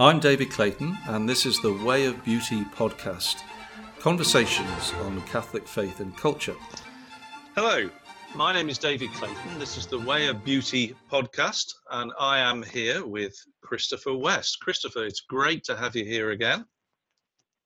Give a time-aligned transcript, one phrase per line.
[0.00, 3.42] I'm David Clayton, and this is the Way of Beauty podcast
[3.98, 6.54] conversations on Catholic faith and culture.
[7.56, 7.90] Hello,
[8.36, 9.58] my name is David Clayton.
[9.58, 14.60] This is the Way of Beauty podcast, and I am here with Christopher West.
[14.60, 16.64] Christopher, it's great to have you here again.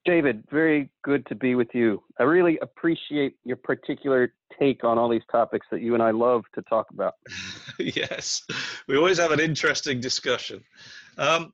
[0.07, 2.03] David, very good to be with you.
[2.19, 6.45] I really appreciate your particular take on all these topics that you and I love
[6.55, 7.13] to talk about.
[7.79, 8.43] yes,
[8.89, 10.65] we always have an interesting discussion.
[11.19, 11.53] Um,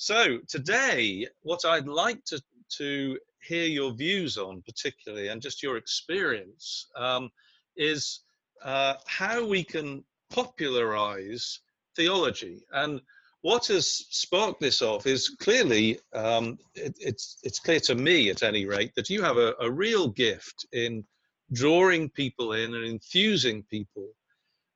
[0.00, 2.40] so, today, what I'd like to,
[2.78, 7.28] to hear your views on, particularly, and just your experience, um,
[7.76, 8.20] is
[8.64, 11.60] uh, how we can popularize
[11.94, 12.62] theology.
[12.72, 13.02] And
[13.42, 18.42] what has sparked this off is clearly um, it, it's it's clear to me at
[18.42, 21.04] any rate that you have a, a real gift in
[21.52, 24.08] drawing people in and infusing people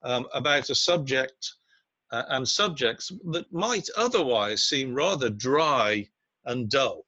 [0.02, 1.54] um, about a subject
[2.28, 6.06] and subjects that might otherwise seem rather dry
[6.44, 7.04] and dull.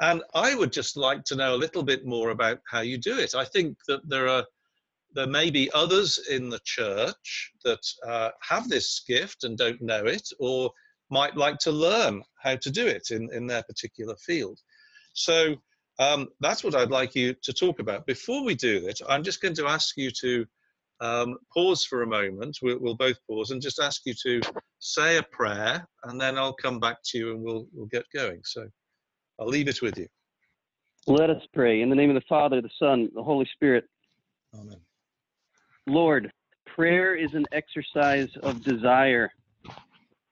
[0.00, 3.18] And I would just like to know a little bit more about how you do
[3.18, 3.34] it.
[3.34, 4.44] I think that there are
[5.14, 10.06] there may be others in the church that uh, have this gift and don't know
[10.06, 10.70] it, or
[11.10, 14.58] might like to learn how to do it in, in their particular field.
[15.12, 15.56] So
[15.98, 18.06] um, that's what I'd like you to talk about.
[18.06, 20.46] Before we do that, I'm just going to ask you to
[21.02, 22.56] um, pause for a moment.
[22.62, 24.40] We'll, we'll, both pause and just ask you to
[24.78, 28.40] say a prayer, and then I'll come back to you and we'll, we'll get going.
[28.44, 28.66] So
[29.38, 30.06] I'll leave it with you.
[31.08, 31.82] Let us pray.
[31.82, 33.84] In the name of the Father, the Son, the Holy Spirit.
[34.54, 34.78] Amen.
[35.88, 36.30] Lord,
[36.66, 39.32] prayer is an exercise of desire.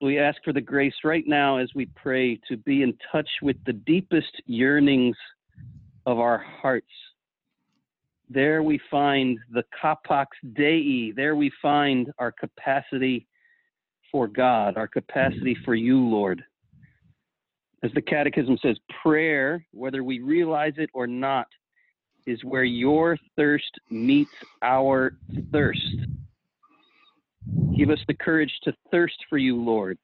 [0.01, 3.57] We ask for the grace right now as we pray to be in touch with
[3.67, 5.17] the deepest yearnings
[6.07, 6.87] of our hearts.
[8.33, 11.11] There we find the capax Dei.
[11.11, 13.27] There we find our capacity
[14.13, 16.45] for God, our capacity for you, Lord.
[17.83, 21.49] As the Catechism says, prayer, whether we realize it or not,
[22.25, 24.31] is where your thirst meets
[24.63, 25.17] our
[25.51, 25.81] thirst.
[27.77, 29.99] Give us the courage to thirst for you, Lord.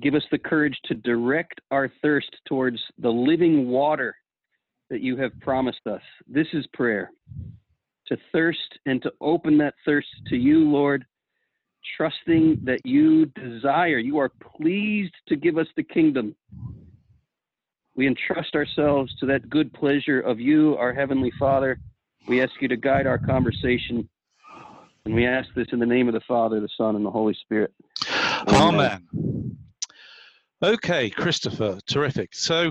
[0.00, 4.16] Give us the courage to direct our thirst towards the living water
[4.90, 6.02] that you have promised us.
[6.26, 7.10] This is prayer.
[8.08, 11.04] To thirst and to open that thirst to you, Lord,
[11.96, 16.34] trusting that you desire, you are pleased to give us the kingdom
[17.98, 21.80] we entrust ourselves to that good pleasure of you, our Heavenly Father.
[22.28, 24.08] We ask you to guide our conversation.
[25.04, 27.34] And we ask this in the name of the Father, the Son, and the Holy
[27.34, 27.74] Spirit.
[28.46, 29.02] Amen.
[29.12, 29.58] Amen.
[30.62, 32.36] Okay, Christopher, terrific.
[32.36, 32.70] So,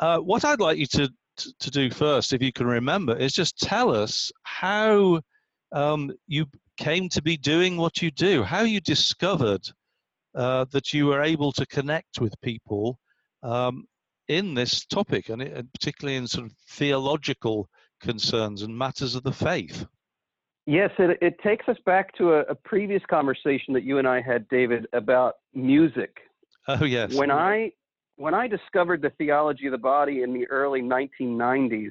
[0.00, 3.32] uh, what I'd like you to, to, to, do first, if you can remember, is
[3.32, 5.20] just tell us how
[5.72, 9.62] um, you came to be doing what you do, how you discovered
[10.34, 12.98] uh, that you were able to connect with people
[13.42, 13.84] um,
[14.28, 17.68] in this topic, and, it, particularly in sort of theological
[18.00, 19.86] concerns and matters of the faith.
[20.66, 24.20] Yes, it, it takes us back to a, a, previous conversation that you and I
[24.20, 26.18] had, David, about music.
[26.66, 27.14] Oh yes.
[27.14, 27.70] When I
[28.16, 31.90] when I discovered the theology of the body in the early 1990s,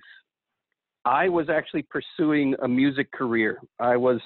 [1.05, 3.59] I was actually pursuing a music career.
[3.79, 4.19] I was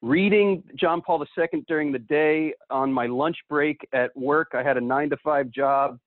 [0.00, 4.52] reading John Paul II during the day on my lunch break at work.
[4.54, 5.98] I had a nine to five job.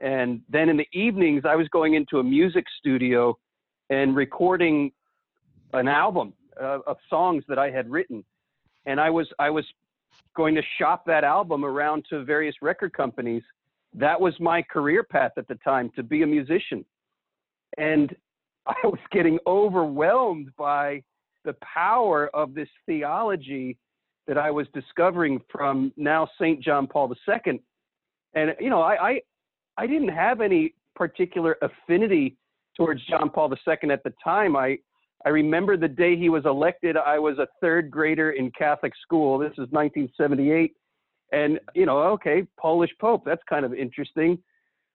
[0.00, 3.38] And then in the evenings, I was going into a music studio
[3.88, 4.92] and recording
[5.72, 8.24] an album uh, of songs that I had written.
[8.84, 9.64] And I was I was
[10.36, 13.42] going to shop that album around to various record companies.
[13.94, 16.84] That was my career path at the time to be a musician.
[17.78, 18.14] And
[18.66, 21.02] I was getting overwhelmed by
[21.44, 23.76] the power of this theology
[24.28, 26.62] that I was discovering from now St.
[26.62, 27.60] John Paul II.
[28.34, 29.20] And, you know, I, I,
[29.76, 32.36] I didn't have any particular affinity
[32.76, 34.56] towards John Paul II at the time.
[34.56, 34.78] I
[35.24, 36.96] I remember the day he was elected.
[36.96, 39.38] I was a third grader in Catholic school.
[39.38, 40.74] This is 1978,
[41.32, 43.22] and you know, okay, Polish Pope.
[43.24, 44.38] That's kind of interesting.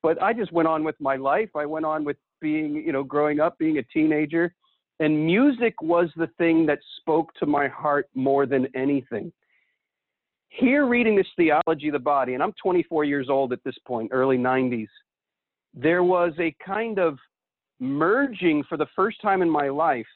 [0.03, 1.49] But I just went on with my life.
[1.55, 4.53] I went on with being, you know, growing up, being a teenager,
[4.99, 9.31] and music was the thing that spoke to my heart more than anything
[10.49, 14.09] here reading this theology of the body, and I'm 24 years old at this point,
[14.11, 14.87] early 90s,
[15.73, 17.17] there was a kind of
[17.79, 20.07] merging for the first time in my life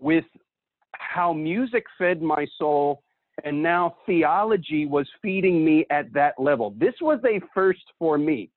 [0.00, 0.24] with
[0.92, 3.02] how music fed my soul
[3.42, 6.74] and now theology was feeding me at that level.
[6.78, 8.50] This was a first for me.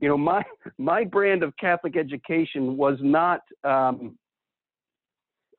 [0.00, 0.42] You know, my
[0.78, 4.18] my brand of Catholic education was not um,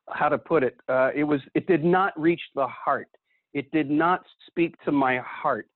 [0.10, 0.76] how to put it.
[0.90, 3.08] Uh, it was it did not reach the heart.
[3.54, 5.68] It did not speak to my heart.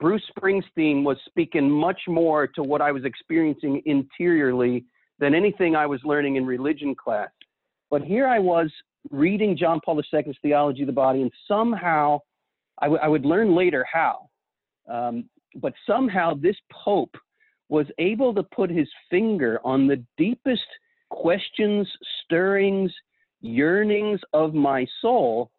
[0.00, 4.84] Bruce Springsteen was speaking much more to what I was experiencing interiorly
[5.18, 7.30] than anything I was learning in religion class.
[7.90, 8.70] But here I was
[9.10, 12.20] reading John Paul II's Theology of the Body, and somehow
[12.80, 14.28] I, w- I would learn later how.
[14.88, 17.16] Um, but somehow this Pope
[17.68, 20.66] was able to put his finger on the deepest
[21.10, 21.88] questions,
[22.24, 22.92] stirrings,
[23.40, 25.50] yearnings of my soul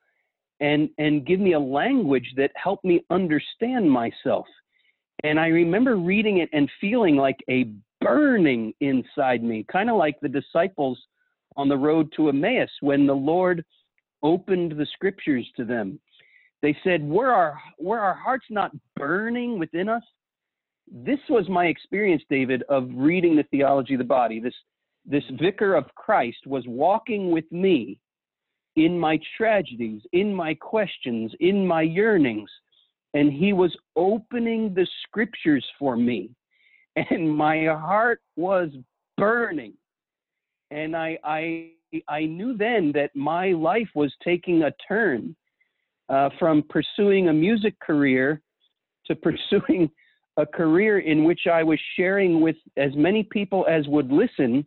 [0.60, 4.46] and and give me a language that helped me understand myself.
[5.24, 7.72] And I remember reading it and feeling like a
[8.02, 11.00] burning inside me, kind of like the disciples
[11.58, 13.66] on the road to Emmaus when the Lord
[14.24, 16.00] opened the scriptures to them.
[16.62, 20.04] They said, "Were our were our hearts not burning within us?"
[20.90, 24.40] This was my experience, David, of reading the theology of the body.
[24.40, 24.56] This
[25.06, 28.00] this vicar of Christ was walking with me
[28.76, 32.50] in my tragedies, in my questions, in my yearnings.
[33.14, 36.30] And he was opening the scriptures for me.
[37.12, 38.70] And my heart was
[39.18, 39.74] burning.
[40.72, 41.72] And I, I,
[42.08, 45.36] I knew then that my life was taking a turn
[46.10, 48.42] uh, from pursuing a music career
[49.06, 49.90] to pursuing
[50.38, 54.66] a career in which I was sharing with as many people as would listen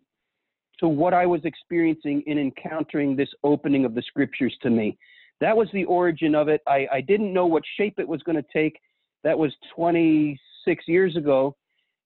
[0.81, 4.99] to what I was experiencing in encountering this opening of the scriptures to me.
[5.41, 6.61] That was the origin of it.
[6.67, 8.79] I, I didn't know what shape it was going to take.
[9.23, 11.56] That was 26 years ago,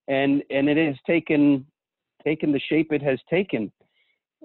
[0.08, 1.64] and and it has taken
[2.24, 3.72] taken the shape it has taken.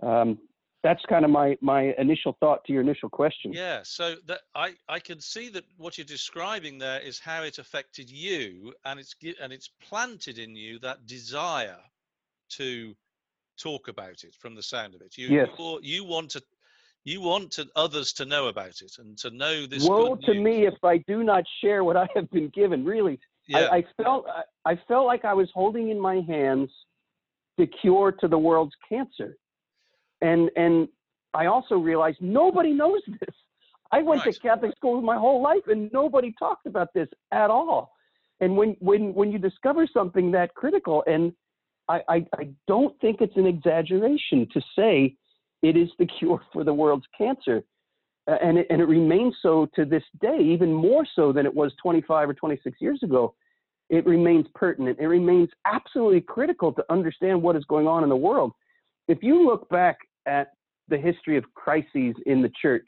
[0.02, 0.40] Um,
[0.82, 3.52] that's kind of my my initial thought to your initial question.
[3.52, 7.58] Yeah, so that I I can see that what you're describing there is how it
[7.58, 11.80] affected you, and it's and it's planted in you that desire
[12.52, 12.96] to
[13.62, 15.18] talk about it from the sound of it.
[15.18, 15.50] You yes.
[15.82, 16.42] you, want to
[17.04, 19.86] you want to, others to know about it and to know this.
[19.86, 22.86] Woe to me if I do not share what I have been given.
[22.86, 23.68] Really, yeah.
[23.72, 24.26] I, I felt
[24.66, 26.72] I felt like I was holding in my hands
[27.58, 29.38] the cure to the world's cancer,
[30.22, 30.88] and and
[31.34, 33.36] I also realized nobody knows this.
[33.92, 34.34] I went right.
[34.34, 37.94] to Catholic school my whole life, and nobody talked about this at all.
[38.40, 41.34] And when when when you discover something that critical and
[41.90, 45.16] I, I, I don't think it's an exaggeration to say
[45.62, 47.64] it is the cure for the world's cancer.
[48.28, 51.54] Uh, and, it, and it remains so to this day, even more so than it
[51.54, 53.34] was 25 or 26 years ago.
[53.90, 55.00] It remains pertinent.
[55.00, 58.52] It remains absolutely critical to understand what is going on in the world.
[59.08, 60.52] If you look back at
[60.88, 62.88] the history of crises in the church,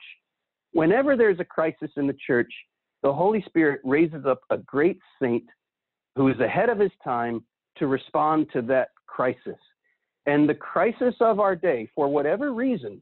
[0.73, 2.51] whenever there's a crisis in the church,
[3.03, 5.45] the Holy Spirit raises up a great saint
[6.15, 7.43] who is ahead of his time
[7.77, 9.57] to respond to that crisis.
[10.25, 13.01] And the crisis of our day, for whatever reason,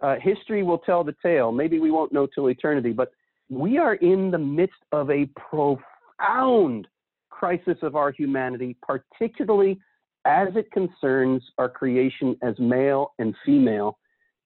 [0.00, 1.52] uh, history will tell the tale.
[1.52, 3.12] Maybe we won't know till eternity, but
[3.48, 6.86] we are in the midst of a profound
[7.30, 9.78] crisis of our humanity, particularly
[10.24, 13.98] as it concerns our creation as male and female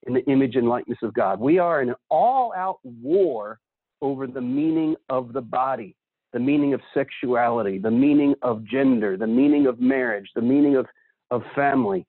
[0.07, 1.41] in the image and likeness of God.
[1.41, 3.59] We are in an all out war
[4.01, 5.97] over the meaning of the body
[6.33, 10.87] the meaning of sexuality, the meaning of gender, the meaning of marriage, the meaning of,
[11.31, 12.07] of family.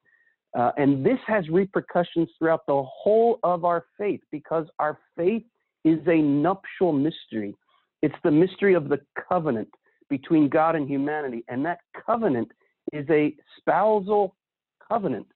[0.58, 5.44] Uh, and this has repercussions throughout the whole of our faith because our faith
[5.86, 7.56] is a nuptial mystery.
[8.02, 9.00] It's the mystery of the
[9.30, 9.70] covenant
[10.10, 11.46] between God and humanity.
[11.48, 12.52] And that covenant
[12.94, 14.36] is a spousal
[14.88, 15.28] covenant.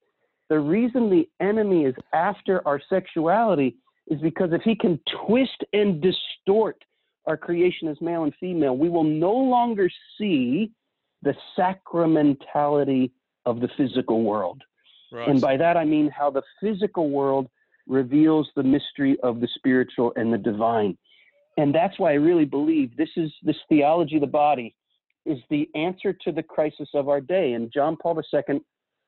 [0.49, 3.75] The reason the enemy is after our sexuality
[4.07, 6.83] is because if he can twist and distort
[7.25, 10.71] our creation as male and female, we will no longer see
[11.21, 13.11] the sacramentality
[13.45, 14.61] of the physical world.
[15.11, 15.29] Right.
[15.29, 17.47] And by that I mean how the physical world
[17.87, 20.97] reveals the mystery of the spiritual and the divine.
[21.57, 24.75] And that's why I really believe this is this theology of the body
[25.25, 27.53] is the answer to the crisis of our day.
[27.53, 28.61] And John Paul II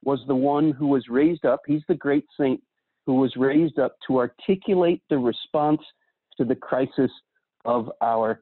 [0.04, 2.62] was the one who was raised up, he's the great saint
[3.06, 5.82] who was raised up to articulate the response
[6.38, 7.12] to the crisis
[7.64, 8.42] of our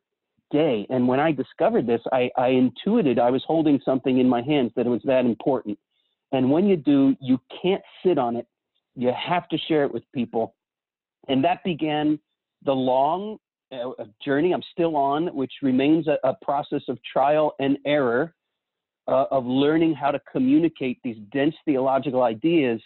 [0.51, 0.85] day.
[0.89, 4.71] And when I discovered this, I, I intuited I was holding something in my hands
[4.75, 5.77] that was that important.
[6.31, 8.47] And when you do, you can't sit on it.
[8.95, 10.55] You have to share it with people.
[11.27, 12.19] And that began
[12.63, 13.37] the long
[13.73, 18.33] uh, journey I'm still on, which remains a, a process of trial and error,
[19.07, 22.81] uh, of learning how to communicate these dense theological ideas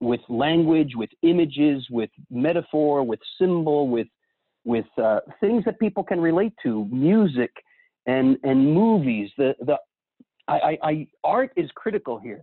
[0.00, 4.08] with language, with images, with metaphor, with symbol, with
[4.64, 7.50] with uh, things that people can relate to, music
[8.06, 9.30] and and movies.
[9.36, 9.76] The the
[10.48, 12.42] I, I, I, art is critical here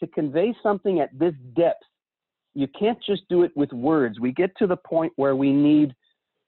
[0.00, 1.82] to convey something at this depth.
[2.54, 4.20] You can't just do it with words.
[4.20, 5.94] We get to the point where we need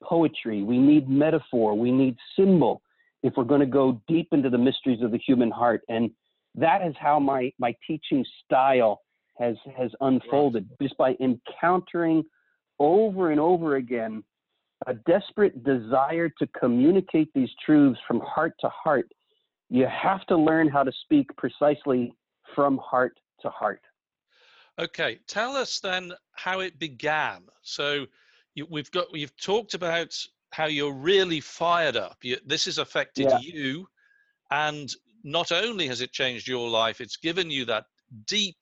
[0.01, 2.81] poetry, we need metaphor, we need symbol,
[3.23, 5.81] if we're going to go deep into the mysteries of the human heart.
[5.89, 6.11] And
[6.55, 9.01] that is how my, my teaching style
[9.39, 12.23] has, has unfolded just by encountering
[12.79, 14.23] over and over again
[14.87, 19.07] a desperate desire to communicate these truths from heart to heart.
[19.69, 22.13] You have to learn how to speak precisely
[22.55, 23.81] from heart to heart.
[24.79, 27.43] Okay, tell us then how it began.
[27.61, 28.07] So
[28.55, 30.15] you, we've got we've talked about
[30.51, 32.17] how you're really fired up.
[32.21, 33.39] You, this has affected yeah.
[33.39, 33.87] you,
[34.51, 34.93] and
[35.23, 37.85] not only has it changed your life, it's given you that
[38.27, 38.57] deep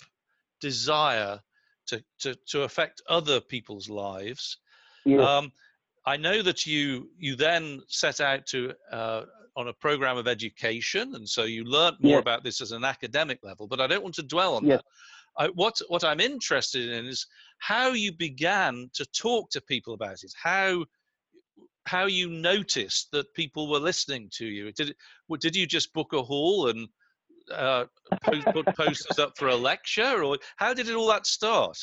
[0.62, 1.40] desire
[1.88, 4.58] to to to affect other people's lives.
[5.06, 5.22] Yeah.
[5.22, 5.52] Um,
[6.06, 9.24] I know that you you then set out to uh,
[9.56, 12.20] on a program of education, and so you learned more yeah.
[12.20, 13.68] about this as an academic level.
[13.68, 14.78] But I don't want to dwell on yeah.
[14.78, 14.86] that.
[15.38, 17.26] I, what what I'm interested in is
[17.60, 20.34] how you began to talk to people about it.
[20.42, 20.86] How
[21.86, 24.72] how you noticed that people were listening to you.
[24.74, 24.98] Did it,
[25.40, 26.88] did you just book a hall and
[27.52, 27.86] uh,
[28.24, 31.78] post, put posters up for a lecture, or how did it all that start?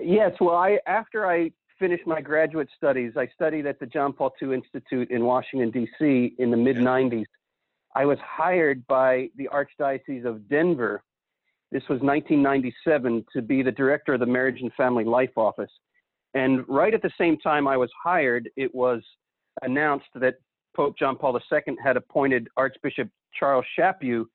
[0.00, 4.32] Yes, well, I after I finished my graduate studies, I studied at the John Paul
[4.42, 6.34] II Institute in Washington D.C.
[6.38, 7.26] in the mid '90s.
[7.94, 11.02] I was hired by the Archdiocese of Denver.
[11.70, 15.70] This was 1997 to be the director of the Marriage and Family Life Office.
[16.34, 19.02] And right at the same time I was hired, it was
[19.62, 20.36] announced that
[20.74, 23.08] Pope John Paul II had appointed Archbishop
[23.38, 24.26] Charles Chaput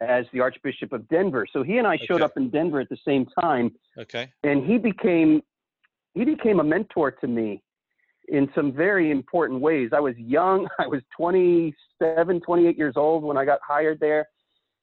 [0.00, 1.46] as the Archbishop of Denver.
[1.52, 2.24] So he and I showed okay.
[2.24, 3.72] up in Denver at the same time.
[3.98, 4.30] Okay.
[4.44, 5.42] And he became
[6.14, 7.62] he became a mentor to me
[8.28, 9.90] in some very important ways.
[9.92, 14.28] I was young, I was 27, 28 years old when I got hired there.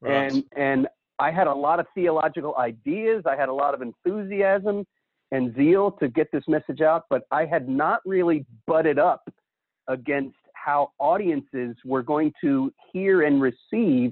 [0.02, 0.32] Right.
[0.32, 0.88] And and
[1.20, 4.86] I had a lot of theological ideas, I had a lot of enthusiasm
[5.32, 9.28] and zeal to get this message out, but I had not really butted up
[9.88, 14.12] against how audiences were going to hear and receive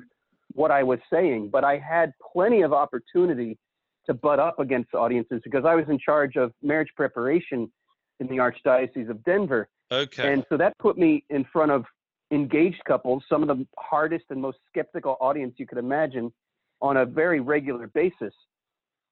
[0.54, 1.50] what I was saying.
[1.52, 3.58] But I had plenty of opportunity
[4.06, 7.72] to butt up against audiences because I was in charge of marriage preparation
[8.20, 9.68] in the Archdiocese of Denver.
[9.92, 10.32] Okay.
[10.32, 11.86] And so that put me in front of
[12.32, 16.34] engaged couples, some of the hardest and most skeptical audience you could imagine,
[16.84, 18.34] on a very regular basis.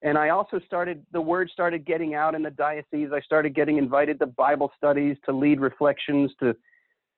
[0.04, 3.10] And I also started, the word started getting out in the diocese.
[3.14, 6.56] I started getting invited to Bible studies, to lead reflections, to,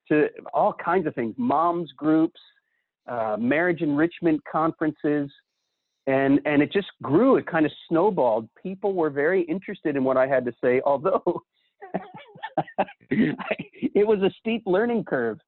[0.10, 2.40] to all kinds of things, moms groups,
[3.08, 5.32] uh, marriage enrichment conferences.
[6.06, 8.48] And, and it just grew, it kind of snowballed.
[8.62, 11.42] People were very interested in what I had to say, although
[13.10, 15.40] it was a steep learning curve.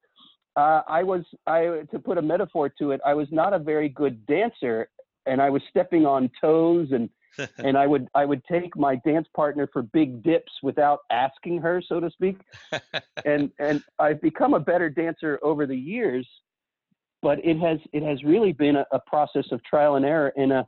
[0.56, 3.90] Uh, I was, I, to put a metaphor to it, I was not a very
[3.90, 4.88] good dancer
[5.26, 7.08] and I was stepping on toes and
[7.58, 11.82] and I would I would take my dance partner for big dips without asking her,
[11.86, 12.38] so to speak.
[13.24, 16.26] and and I've become a better dancer over the years,
[17.22, 20.52] but it has it has really been a, a process of trial and error and
[20.52, 20.66] a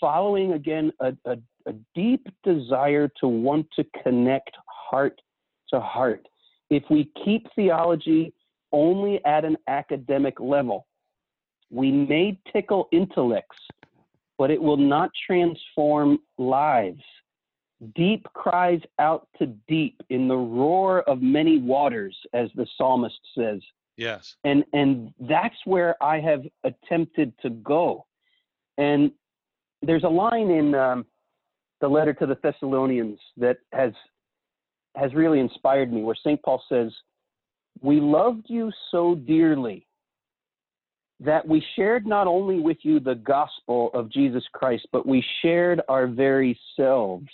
[0.00, 5.20] following again a, a, a deep desire to want to connect heart
[5.70, 6.26] to heart.
[6.70, 8.34] If we keep theology
[8.72, 10.86] only at an academic level,
[11.70, 13.56] we may tickle intellects
[14.38, 17.02] but it will not transform lives.
[17.94, 23.60] Deep cries out to deep in the roar of many waters, as the psalmist says.
[23.96, 24.36] Yes.
[24.44, 28.06] And and that's where I have attempted to go.
[28.78, 29.10] And
[29.82, 31.06] there's a line in um,
[31.80, 33.92] the letter to the Thessalonians that has
[34.96, 36.42] has really inspired me, where St.
[36.42, 36.92] Paul says,
[37.80, 39.86] "We loved you so dearly
[41.20, 45.80] that we shared not only with you the gospel of Jesus Christ, but we shared
[45.88, 47.28] our very selves.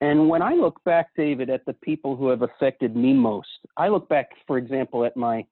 [0.00, 3.88] And when I look back, David, at the people who have affected me most, I
[3.88, 5.44] look back, for example, at my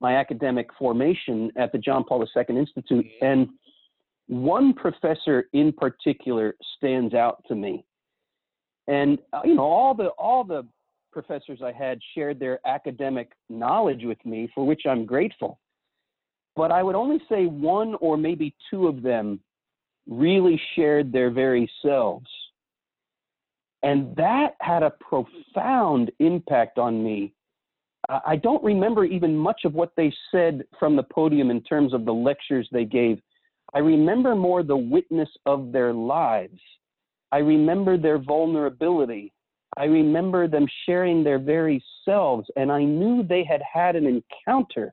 [0.00, 3.48] my academic formation at the John Paul II Institute, and
[4.28, 7.84] one professor in particular stands out to me.
[8.86, 10.64] And uh, you know, all the all the
[11.12, 15.58] professors I had shared their academic knowledge with me, for which I'm grateful
[16.58, 19.38] but I would only say one or maybe two of them
[20.08, 22.26] really shared their very selves.
[23.84, 27.32] And that had a profound impact on me.
[28.08, 32.04] I don't remember even much of what they said from the podium in terms of
[32.04, 33.20] the lectures they gave.
[33.72, 36.58] I remember more the witness of their lives.
[37.30, 39.32] I remember their vulnerability.
[39.76, 44.92] I remember them sharing their very selves, and I knew they had had an encounter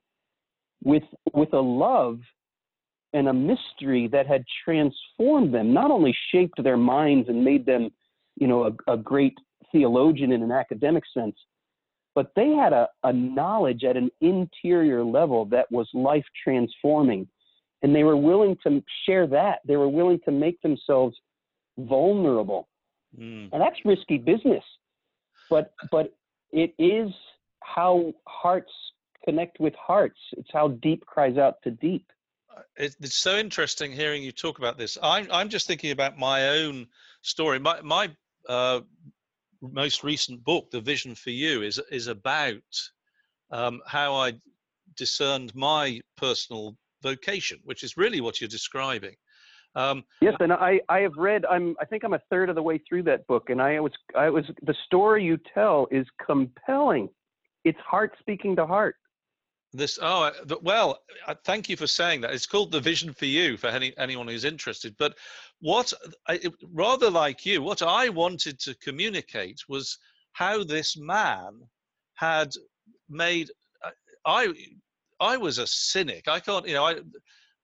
[0.85, 2.19] with with a love
[3.11, 7.89] and a mystery that had transformed them, not only shaped their minds and made them,
[8.35, 9.33] you know, a, a great
[9.71, 11.35] theologian in an academic sense,
[12.13, 17.27] but they had a, a knowledge at an interior level that was life transforming.
[17.81, 19.59] And they were willing to share that.
[19.65, 21.15] They were willing to make themselves
[21.77, 22.67] vulnerable.
[23.19, 23.49] Mm.
[23.51, 24.63] And that's risky business.
[25.49, 26.13] But but
[26.51, 27.11] it is
[27.61, 28.71] how hearts
[29.25, 30.19] connect with hearts.
[30.37, 32.05] It's how deep cries out to deep.
[32.55, 34.97] Uh, it's so interesting hearing you talk about this.
[35.01, 36.87] I'm I'm just thinking about my own
[37.21, 37.59] story.
[37.59, 38.11] My my
[38.47, 38.81] uh,
[39.61, 42.61] most recent book, The Vision for You, is is about
[43.51, 44.33] um, how I
[44.95, 49.15] discerned my personal vocation, which is really what you're describing.
[49.75, 51.45] Um, yes, and I, I have read.
[51.45, 53.91] I'm I think I'm a third of the way through that book, and I was
[54.15, 57.09] I was the story you tell is compelling.
[57.65, 58.95] It's heart speaking to heart.
[59.75, 62.33] This oh uh, well, uh, thank you for saying that.
[62.33, 64.95] It's called the Vision for You for any anyone who's interested.
[64.97, 65.15] But
[65.59, 65.91] what
[66.27, 66.37] uh,
[66.71, 69.97] rather like you, what I wanted to communicate was
[70.33, 71.61] how this man
[72.15, 72.53] had
[73.09, 73.51] made.
[74.25, 74.53] I
[75.19, 76.27] I was a cynic.
[76.27, 76.95] I can't, you know, I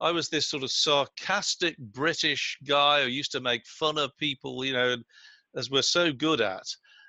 [0.02, 4.66] I was this sort of sarcastic British guy who used to make fun of people,
[4.66, 4.96] you know,
[5.56, 6.66] as we're so good at.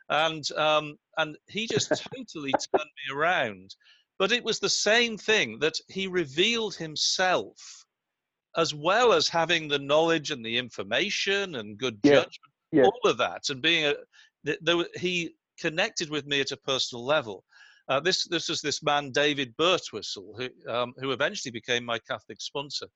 [0.08, 3.74] And um, and he just totally turned me around.
[4.22, 7.84] But it was the same thing that he revealed himself
[8.56, 12.12] as well as having the knowledge and the information and good yeah.
[12.12, 12.84] judgment, yeah.
[12.84, 13.94] all of that, and being a,
[14.60, 17.42] there, he connected with me at a personal level.
[17.88, 22.40] Uh, this this was this man David Birtwistle, who um, who eventually became my Catholic
[22.40, 22.86] sponsor.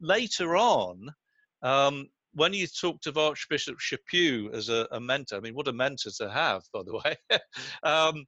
[0.00, 1.14] Later on,
[1.62, 5.72] um, when you talked of Archbishop Chaput as a, a, mentor, I mean, what a
[5.72, 7.16] mentor to have, by the way.
[7.84, 8.26] um,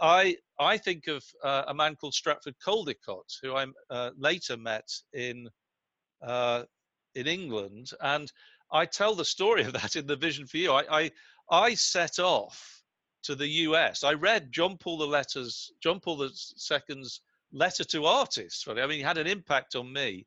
[0.00, 4.88] I I think of uh, a man called Stratford Caldecott, who I uh, later met
[5.12, 5.48] in
[6.22, 6.64] uh,
[7.14, 8.30] in England, and
[8.70, 10.72] I tell the story of that in the Vision for You.
[10.72, 11.10] I I,
[11.50, 12.82] I set off
[13.24, 14.04] to the US.
[14.04, 17.20] I read John Paul the letters, John Paul II's
[17.52, 18.66] letter to artists.
[18.66, 18.82] Really.
[18.82, 20.26] I mean, he had an impact on me.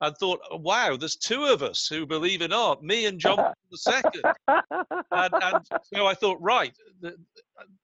[0.00, 3.36] I thought, wow, there's two of us who believe in art, me and John
[3.84, 4.22] Paul II.
[4.48, 7.16] and, and so I thought, right, the,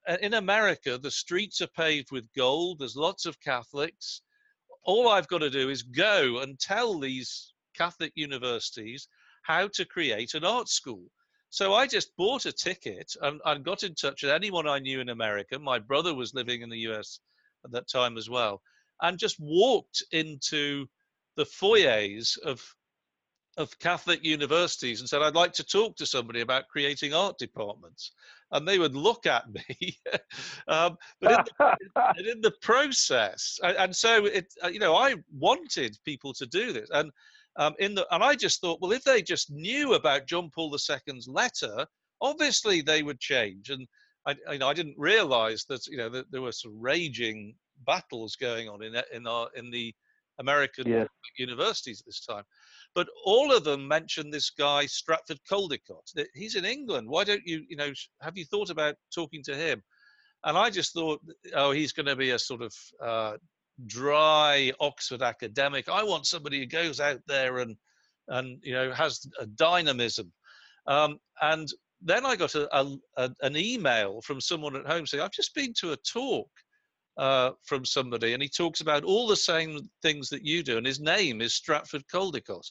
[0.09, 2.79] uh, in America, the streets are paved with gold.
[2.79, 4.23] There's lots of Catholics.
[4.85, 9.09] All I've got to do is go and tell these Catholic universities
[9.43, 11.11] how to create an art school.
[11.51, 15.01] So I just bought a ticket and, and got in touch with anyone I knew
[15.01, 15.59] in America.
[15.59, 17.21] My brother was living in the US
[17.65, 18.61] at that time as well,
[19.03, 20.87] and just walked into
[21.37, 22.63] the foyers of
[23.57, 28.13] of Catholic universities and said, I'd like to talk to somebody about creating art departments.
[28.51, 29.99] And they would look at me.
[30.69, 35.97] um, but in the, in the process, and so it, uh, you know, I wanted
[36.05, 36.89] people to do this.
[36.93, 37.11] And
[37.57, 40.75] um, in the, and I just thought, well, if they just knew about John Paul
[40.75, 41.87] II's letter,
[42.21, 43.71] obviously they would change.
[43.71, 43.87] And
[44.27, 47.55] I, I, I didn't realize that you know that there were some raging
[47.87, 49.95] battles going on in in our in the
[50.39, 51.05] American yeah.
[51.39, 52.45] universities at this time.
[52.95, 56.13] But all of them mentioned this guy Stratford Caldecott.
[56.35, 57.09] He's in England.
[57.09, 59.83] Why don't you you know have you thought about talking to him?
[60.45, 61.23] And I just thought,
[61.55, 63.37] oh, he's going to be a sort of uh,
[63.87, 65.89] dry Oxford academic.
[65.89, 67.77] I want somebody who goes out there and
[68.29, 70.33] and you know has a dynamism.
[70.87, 71.69] Um, and
[72.03, 75.55] then I got a, a, a, an email from someone at home saying, "I've just
[75.55, 76.49] been to a talk
[77.17, 80.87] uh, from somebody, and he talks about all the same things that you do, and
[80.87, 82.71] his name is Stratford Caldecott."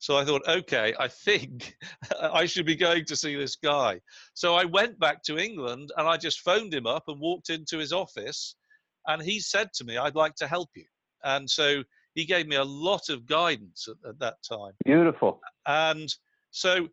[0.00, 1.76] So I thought, okay, I think
[2.20, 4.00] I should be going to see this guy.
[4.32, 7.76] So I went back to England and I just phoned him up and walked into
[7.76, 8.56] his office
[9.06, 10.86] and he said to me, I'd like to help you.
[11.24, 11.82] And so
[12.14, 14.72] he gave me a lot of guidance at, at that time.
[14.84, 15.40] Beautiful.
[15.66, 16.08] And
[16.50, 16.88] so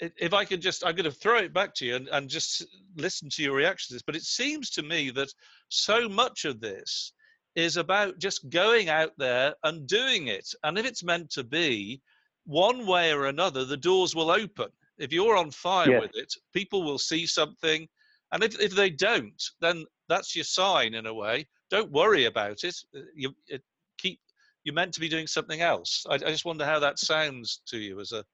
[0.00, 2.66] if I could just, I'm going to throw it back to you and, and just
[2.96, 4.02] listen to your reaction to this.
[4.02, 5.32] But it seems to me that
[5.68, 7.12] so much of this
[7.54, 10.48] is about just going out there and doing it.
[10.62, 12.02] And if it's meant to be,
[12.44, 14.68] one way or another, the doors will open.
[14.98, 16.00] If you're on fire yes.
[16.00, 17.86] with it, people will see something.
[18.32, 21.46] And if, if they don't, then that's your sign in a way.
[21.70, 22.76] Don't worry about it.
[22.94, 23.62] Uh, you it,
[23.98, 24.20] keep.
[24.64, 26.04] You're meant to be doing something else.
[26.08, 28.24] I, I, just wonder how that sounds to you as a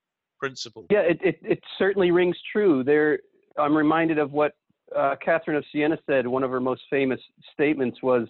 [0.42, 0.84] principle.
[0.90, 2.82] Yeah, it it, it certainly rings true.
[2.82, 3.20] There,
[3.56, 4.56] I'm reminded of what
[4.94, 6.26] uh, Catherine of Siena said.
[6.26, 7.20] One of her most famous
[7.52, 8.26] statements was,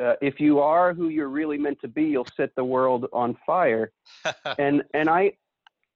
[0.00, 3.36] uh, "If you are who you're really meant to be, you'll set the world on
[3.44, 3.90] fire."
[4.58, 5.32] and and I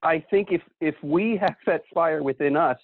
[0.02, 2.78] I think if if we have that fire within us,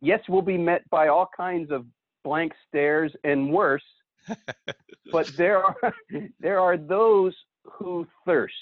[0.00, 1.86] yes, we'll be met by all kinds of
[2.22, 3.88] blank stares and worse.
[5.12, 5.94] but there are
[6.38, 8.54] there are those who thirst.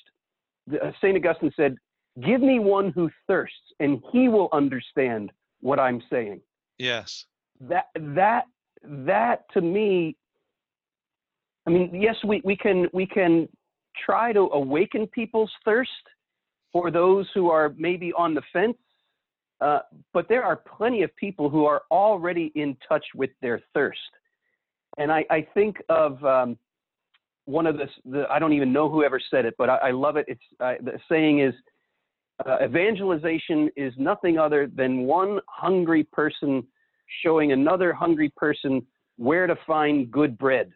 [0.72, 1.76] Uh, Saint Augustine said,
[2.20, 6.40] "Give me one who thirsts, and he will understand what I'm saying."
[6.78, 7.26] Yes.
[7.60, 8.46] That that
[8.84, 10.16] that to me
[11.66, 13.48] I mean, yes, we, we can we can
[14.04, 15.90] try to awaken people's thirst
[16.72, 18.76] for those who are maybe on the fence,
[19.60, 19.80] uh,
[20.12, 23.98] but there are plenty of people who are already in touch with their thirst.
[24.98, 26.58] And I, I think of um,
[27.46, 30.16] one of the, the, I don't even know whoever said it, but I, I love
[30.16, 30.26] it.
[30.28, 31.54] It's uh, the saying is,
[32.44, 36.66] uh, evangelization is nothing other than one hungry person
[37.22, 38.84] showing another hungry person
[39.16, 40.70] where to find good bread.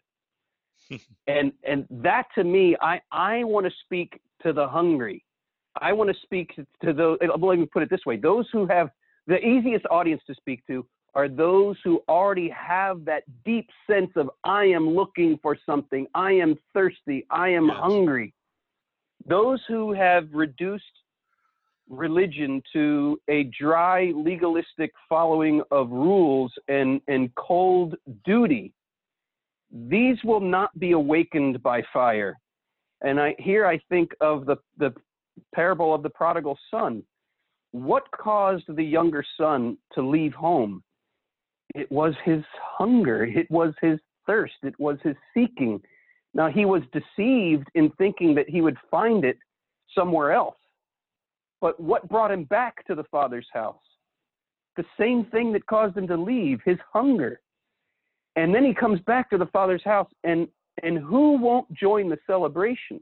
[1.26, 5.24] and and that to me, I I want to speak to the hungry.
[5.80, 7.18] I want to speak to those.
[7.20, 8.90] Let me put it this way: those who have
[9.26, 14.30] the easiest audience to speak to are those who already have that deep sense of
[14.44, 17.76] I am looking for something, I am thirsty, I am yes.
[17.78, 18.32] hungry.
[19.26, 20.84] Those who have reduced
[21.90, 28.72] religion to a dry legalistic following of rules and, and cold duty,
[29.72, 32.38] these will not be awakened by fire.
[33.02, 34.94] And I here I think of the, the
[35.54, 37.02] parable of the prodigal son.
[37.72, 40.82] What caused the younger son to leave home?
[41.74, 42.42] It was his
[42.78, 45.80] hunger, it was his thirst, it was his seeking.
[46.34, 49.38] Now he was deceived in thinking that he would find it
[49.94, 50.56] somewhere else.
[51.60, 53.76] But what brought him back to the Father's house?
[54.76, 57.40] The same thing that caused him to leave, his hunger.
[58.36, 60.48] And then he comes back to the Father's house, and,
[60.82, 63.00] and who won't join the celebration?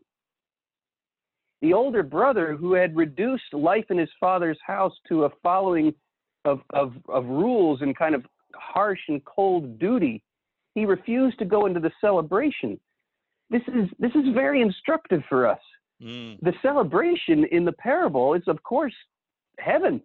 [1.60, 5.92] The older brother, who had reduced life in his father's house to a following
[6.44, 10.22] of, of, of rules and kind of harsh and cold duty,
[10.74, 12.78] he refused to go into the celebration.
[13.50, 15.58] This is, this is very instructive for us.
[16.02, 16.38] Mm.
[16.42, 18.94] The celebration in the parable is, of course,
[19.58, 20.00] heaven.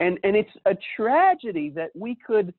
[0.00, 2.52] And, and it's a tragedy that we could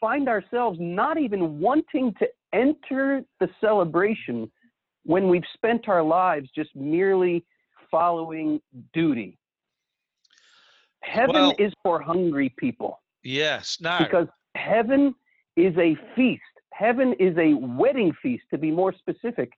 [0.00, 4.50] find ourselves not even wanting to enter the celebration
[5.04, 7.44] when we've spent our lives just merely
[7.90, 8.60] following
[8.92, 9.38] duty.
[11.02, 13.00] Heaven well, is for hungry people.
[13.22, 13.78] Yes.
[13.80, 15.14] Because heaven
[15.56, 16.42] is a feast.
[16.72, 19.52] Heaven is a wedding feast, to be more specific.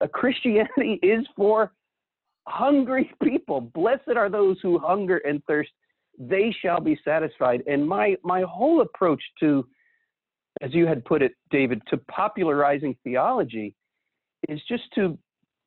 [0.12, 1.72] Christianity is for
[2.46, 3.60] hungry people.
[3.60, 5.70] Blessed are those who hunger and thirst;
[6.18, 7.62] they shall be satisfied.
[7.66, 9.66] And my my whole approach to,
[10.60, 13.74] as you had put it, David, to popularizing theology,
[14.48, 15.18] is just to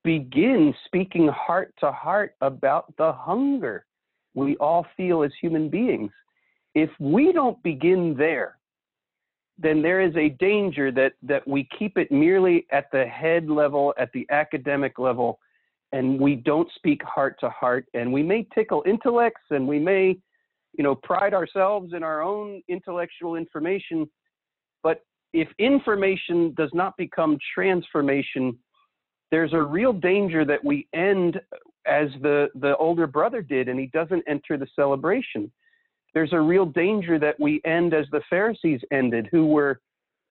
[0.04, 3.86] begin speaking heart to heart about the hunger
[4.34, 6.12] we all feel as human beings.
[6.74, 8.58] If we don't begin there,
[9.58, 13.94] then there is a danger that that we keep it merely at the head level,
[13.98, 15.40] at the academic level,
[15.92, 17.86] and we don't speak heart to heart.
[17.94, 20.18] And we may tickle intellects, and we may,
[20.78, 24.10] you know, pride ourselves in our own intellectual information.
[24.84, 28.58] But if information does not become transformation,
[29.30, 31.40] there's a real danger that we end
[31.86, 35.52] as the the older brother did, and he doesn't enter the celebration
[36.14, 39.80] there's a real danger that we end as the Pharisees ended, who were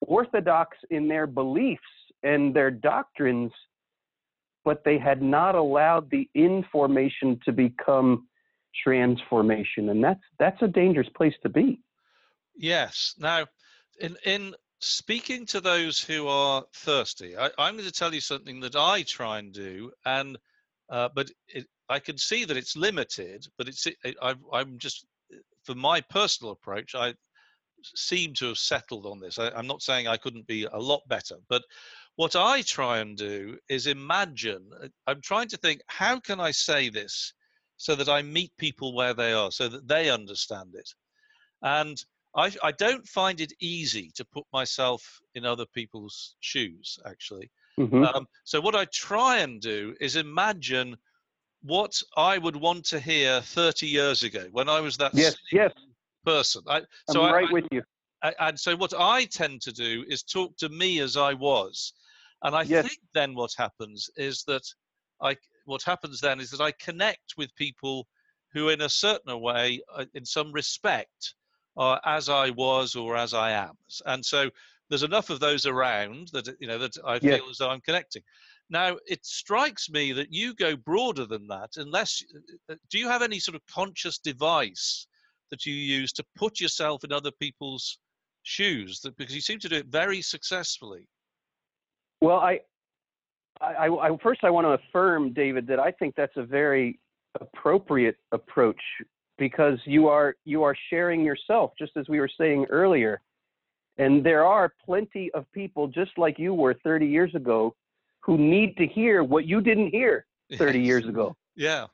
[0.01, 1.81] orthodox in their beliefs
[2.23, 3.51] and their doctrines,
[4.63, 8.27] but they had not allowed the information to become
[8.83, 9.89] transformation.
[9.89, 11.81] And that's that's a dangerous place to be.
[12.55, 13.15] Yes.
[13.17, 13.47] Now,
[13.99, 18.59] in in speaking to those who are thirsty, I, am going to tell you something
[18.61, 20.37] that I try and do, and
[20.89, 25.05] uh, but it, I can see that it's limited, but it's it, I, I'm just
[25.63, 27.13] for my personal approach, I
[27.95, 29.39] seem to have settled on this.
[29.39, 31.63] I, am not saying I couldn't be a lot better, but
[32.15, 34.69] what I try and do is imagine.
[34.81, 37.33] Uh, I'm trying to think, how can I say this
[37.77, 40.89] so that I meet people where they are, so that they understand it,
[41.63, 42.03] and
[42.35, 47.51] I, I don't find it easy to put myself in other people's shoes, actually.
[47.79, 48.03] Mm-hmm.
[48.03, 50.95] Um, so what I try and do is imagine
[51.61, 55.71] what I would want to hear 30 years ago when I was that yes, yes.
[56.25, 56.63] person.
[56.67, 57.83] I, so I'm right I, with you.
[58.23, 61.93] I, and so what I tend to do is talk to me as I was.
[62.43, 62.87] And I yes.
[62.87, 64.63] think then what happens is that
[65.21, 68.07] I what happens then is that I connect with people
[68.53, 71.35] who in a certain way uh, in some respect
[71.77, 73.77] are as I was or as I am.
[74.05, 74.49] And so
[74.89, 77.41] there's enough of those around that you know that I feel yes.
[77.49, 78.23] as though I'm connecting.
[78.71, 82.23] Now, it strikes me that you go broader than that, unless,
[82.69, 85.07] uh, do you have any sort of conscious device
[85.49, 87.99] that you use to put yourself in other people's
[88.43, 89.01] shoes?
[89.01, 91.05] That, because you seem to do it very successfully.
[92.21, 92.61] Well, I,
[93.59, 96.97] I, I, first I want to affirm, David, that I think that's a very
[97.41, 98.81] appropriate approach
[99.37, 103.21] because you are you are sharing yourself, just as we were saying earlier.
[103.97, 107.75] And there are plenty of people just like you were 30 years ago
[108.21, 110.25] who need to hear what you didn't hear
[110.57, 110.85] 30 Yes.
[110.85, 111.35] years ago.
[111.55, 111.87] Yeah.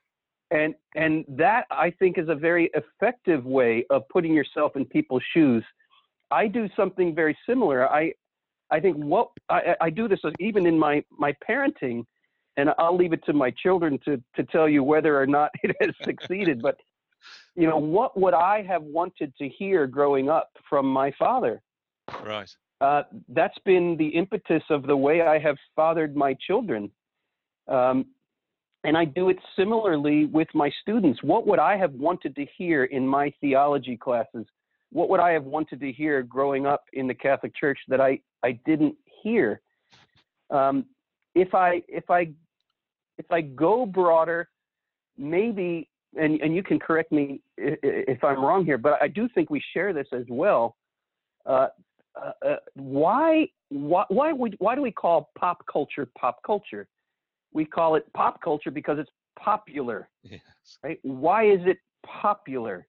[0.51, 5.23] And and that I think is a very effective way of putting yourself in people's
[5.33, 5.63] shoes.
[6.31, 7.89] I do something very similar.
[7.89, 8.13] I
[8.69, 12.05] I think what I, I I do this even in my my parenting,
[12.55, 15.75] and I'll leave it to my children to to tell you whether or not it
[15.81, 16.61] has succeeded.
[16.61, 16.77] But
[17.55, 21.61] you know, what would I have wanted to hear growing up from my father?
[22.23, 22.49] Right.
[22.81, 26.91] Uh, that's been the impetus of the way I have fathered my children.
[27.67, 28.05] Um,
[28.83, 31.21] and I do it similarly with my students.
[31.23, 34.45] What would I have wanted to hear in my theology classes?
[34.91, 38.19] What would I have wanted to hear growing up in the Catholic Church that I,
[38.43, 39.61] I didn't hear?
[40.49, 40.85] Um,
[41.35, 42.29] if I if I
[43.17, 44.47] if I go broader,
[45.17, 49.49] maybe and, and you can correct me if I'm wrong here, but I do think
[49.49, 50.77] we share this as well.
[51.45, 51.67] Uh,
[52.45, 56.87] uh, why why why we why do we call pop culture pop culture?
[57.53, 60.41] We call it pop culture because it's popular, Yes.
[60.83, 60.99] right?
[61.03, 62.87] Why is it popular?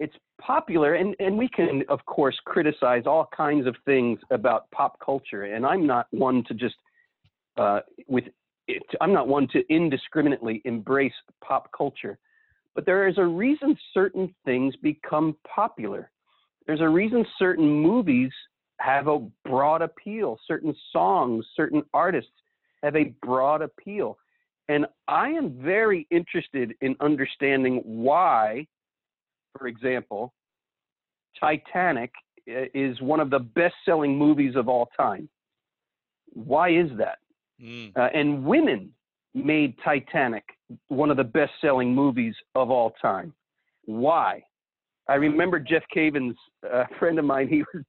[0.00, 4.98] It's popular, and and we can of course criticize all kinds of things about pop
[5.04, 6.76] culture, and I'm not one to just
[7.56, 8.24] uh, with
[8.66, 12.18] it, I'm not one to indiscriminately embrace pop culture,
[12.74, 16.10] but there is a reason certain things become popular.
[16.66, 18.32] There's a reason certain movies
[18.80, 22.30] have a broad appeal, certain songs, certain artists
[22.82, 24.18] have a broad appeal.
[24.68, 28.66] And I am very interested in understanding why,
[29.56, 30.32] for example,
[31.38, 32.10] Titanic
[32.48, 35.28] uh, is one of the best selling movies of all time.
[36.32, 37.18] Why is that?
[37.62, 37.96] Mm.
[37.96, 38.90] Uh, and women
[39.34, 40.44] made Titanic
[40.88, 43.32] one of the best selling movies of all time.
[43.84, 44.42] Why?
[45.08, 47.84] I remember Jeff Cavins, a friend of mine, he was,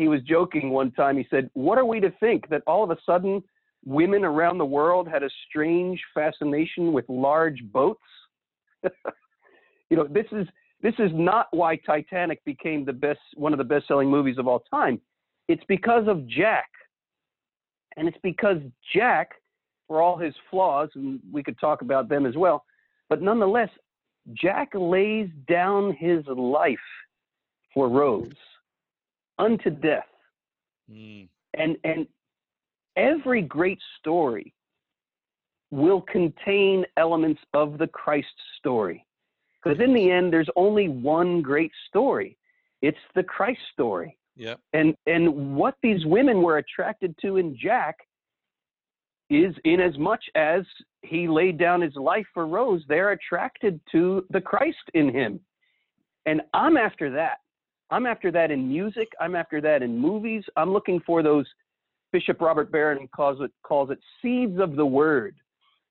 [0.00, 1.18] he was joking one time.
[1.18, 3.42] He said, What are we to think that all of a sudden
[3.84, 8.00] women around the world had a strange fascination with large boats?
[8.82, 10.46] you know, this is
[10.80, 14.48] this is not why Titanic became the best one of the best selling movies of
[14.48, 14.98] all time.
[15.48, 16.70] It's because of Jack.
[17.98, 18.56] And it's because
[18.94, 19.32] Jack,
[19.86, 22.64] for all his flaws, and we could talk about them as well,
[23.10, 23.68] but nonetheless,
[24.32, 26.78] Jack lays down his life
[27.74, 28.32] for Rose
[29.40, 30.04] unto death.
[30.90, 31.28] Mm.
[31.54, 32.06] And and
[32.96, 34.54] every great story
[35.70, 38.26] will contain elements of the Christ
[38.58, 39.04] story.
[39.62, 42.36] Because in the end, there's only one great story.
[42.82, 44.16] It's the Christ story.
[44.36, 44.54] Yeah.
[44.72, 47.96] And and what these women were attracted to in Jack
[49.28, 50.62] is in as much as
[51.02, 55.40] he laid down his life for Rose, they're attracted to the Christ in him.
[56.26, 57.38] And I'm after that.
[57.90, 59.08] I'm after that in music.
[59.20, 60.44] I'm after that in movies.
[60.56, 61.46] I'm looking for those
[62.12, 65.36] Bishop Robert Barron calls it calls it seeds of the word.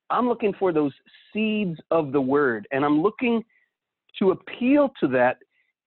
[0.09, 0.93] I'm looking for those
[1.31, 2.67] seeds of the word.
[2.71, 3.43] And I'm looking
[4.19, 5.38] to appeal to that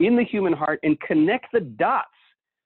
[0.00, 2.08] in the human heart and connect the dots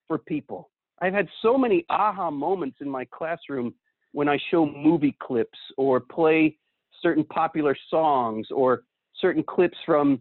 [0.06, 0.70] for people.
[1.00, 3.74] I've had so many aha moments in my classroom
[4.12, 6.56] when I show movie clips or play
[7.02, 8.82] certain popular songs or
[9.20, 10.20] certain clips from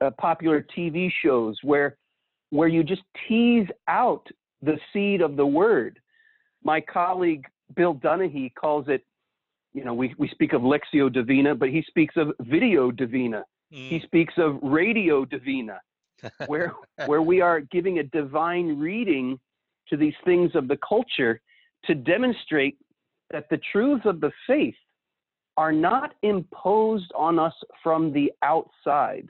[0.00, 1.96] uh, popular TV shows where
[2.50, 4.26] where you just tease out
[4.62, 5.98] the seed of the word.
[6.62, 9.04] My colleague Bill Donaghy calls it,
[9.72, 13.44] you know, we, we speak of Lectio Divina, but he speaks of Video Divina.
[13.70, 14.02] He Mm.
[14.02, 15.80] speaks of Radio Divina,
[16.46, 16.74] where
[17.06, 19.38] where we are giving a divine reading
[19.88, 21.40] to these things of the culture
[21.84, 22.76] to demonstrate
[23.30, 24.74] that the truths of the faith
[25.56, 29.28] are not imposed on us from the outside.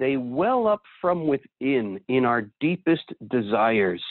[0.00, 4.02] They well up from within in our deepest desires.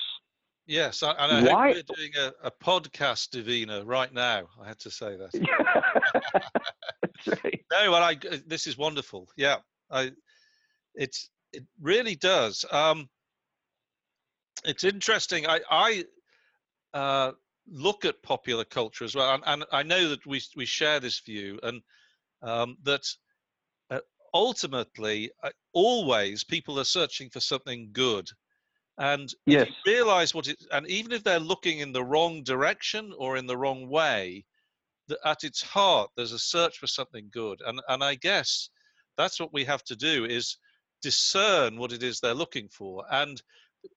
[0.67, 4.47] Yes, I- and I Why- hope we're doing a, a podcast, Divina, right now.
[4.62, 5.32] I had to say that.
[7.43, 7.65] Right.
[7.69, 9.28] No, well, I uh, this is wonderful.
[9.36, 9.58] Yeah,
[9.91, 10.12] I,
[10.95, 12.63] it's it really does.
[12.71, 13.10] Um,
[14.63, 15.45] it's interesting.
[15.45, 16.06] I I
[16.93, 17.32] uh,
[17.67, 21.19] look at popular culture as well, and, and I know that we we share this
[21.19, 21.82] view, and
[22.41, 23.06] um, that
[24.34, 28.30] ultimately, uh, always people are searching for something good,
[28.98, 29.68] and if Yes.
[29.68, 33.48] you realize what it, and even if they're looking in the wrong direction or in
[33.48, 34.46] the wrong way,
[35.10, 38.70] that at its heart there's a search for something good and and i guess
[39.18, 40.58] that's what we have to do is
[41.02, 43.42] discern what it is they're looking for and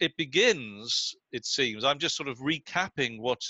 [0.00, 3.40] it begins it seems i'm just sort of recapping what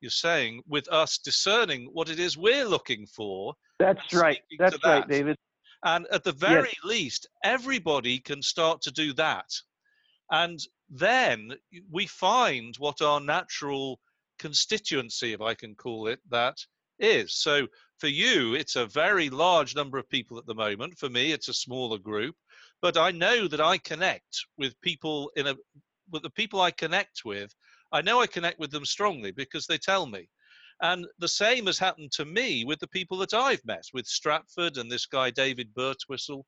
[0.00, 4.38] you're saying with us discerning what it is we're looking for That's right.
[4.58, 5.08] That's right, that.
[5.08, 5.36] David.
[5.84, 9.50] And at the very least everybody can start to do that
[10.30, 10.60] and
[10.90, 11.52] then
[11.90, 14.00] we find what our natural
[14.38, 16.56] constituency, if I can call it that,
[16.98, 17.34] is.
[17.34, 17.66] So
[17.98, 20.98] for you, it's a very large number of people at the moment.
[20.98, 22.34] For me, it's a smaller group.
[22.80, 25.56] But I know that I connect with people in a
[26.10, 27.54] with the people I connect with.
[27.92, 30.28] I know I connect with them strongly because they tell me.
[30.80, 34.76] And the same has happened to me with the people that I've met, with Stratford
[34.76, 36.44] and this guy David Birtwistle.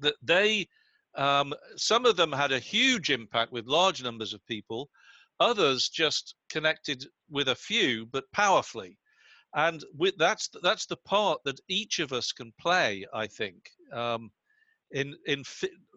[0.00, 0.68] That they,
[1.14, 4.88] um, some of them had a huge impact with large numbers of people.
[5.38, 8.98] Others just connected with a few, but powerfully.
[9.54, 13.06] And with, that's that's the part that each of us can play.
[13.12, 14.30] I think um,
[14.92, 15.44] in in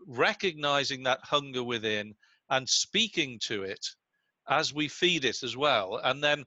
[0.07, 2.13] recognizing that hunger within
[2.49, 3.85] and speaking to it
[4.49, 6.45] as we feed it as well, and then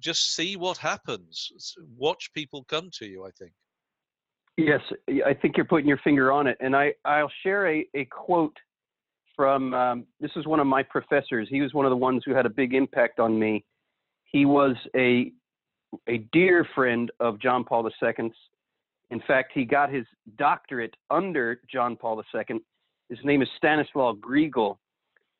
[0.00, 1.76] just see what happens.
[1.96, 3.52] Watch people come to you, I think.
[4.56, 4.80] Yes,
[5.24, 6.56] I think you're putting your finger on it.
[6.60, 8.56] And I, I'll share a, a quote
[9.36, 11.46] from um, this is one of my professors.
[11.48, 13.64] He was one of the ones who had a big impact on me.
[14.24, 15.32] He was a,
[16.08, 18.32] a dear friend of John Paul II's.
[19.10, 20.04] In fact, he got his
[20.38, 22.58] doctorate under John Paul II.
[23.08, 24.76] His name is Stanislaw Grygiel.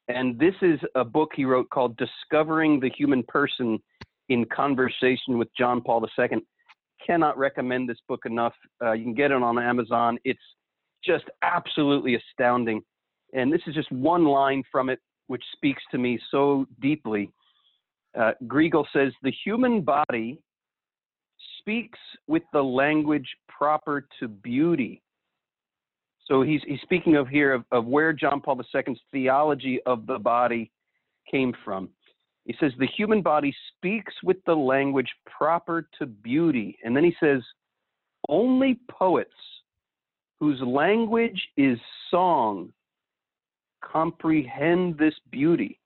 [0.06, 3.78] And this is a book he wrote called Discovering the Human Person
[4.28, 6.38] in conversation with John Paul II.
[7.04, 8.54] Cannot recommend this book enough.
[8.82, 10.18] Uh, you can get it on Amazon.
[10.24, 10.40] It's
[11.04, 12.82] just absolutely astounding.
[13.32, 17.30] And this is just one line from it which speaks to me so deeply.
[18.18, 20.40] Uh, Grygiel says, The human body
[21.58, 25.02] speaks with the language proper to beauty.
[26.26, 30.18] So he's, he's speaking of here of, of where John Paul II's theology of the
[30.18, 30.70] body
[31.30, 31.90] came from.
[32.48, 36.78] He says the human body speaks with the language proper to beauty.
[36.82, 37.42] And then he says,
[38.26, 39.34] only poets
[40.40, 41.78] whose language is
[42.10, 42.72] song
[43.84, 45.78] comprehend this beauty,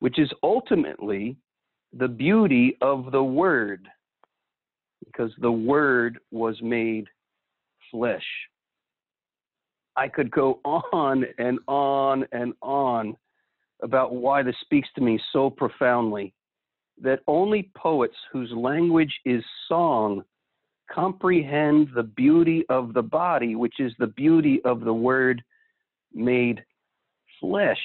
[0.00, 1.36] which is ultimately
[1.96, 3.86] the beauty of the Word,
[5.04, 7.06] because the Word was made
[7.92, 8.26] flesh.
[9.94, 13.16] I could go on and on and on
[13.84, 16.34] about why this speaks to me so profoundly
[17.00, 20.24] that only poets whose language is song
[20.92, 25.42] comprehend the beauty of the body, which is the beauty of the word
[26.12, 26.64] made
[27.40, 27.78] flesh.